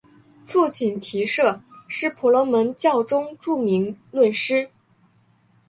[0.43, 4.71] 父亲提舍是婆罗门教中著名论师。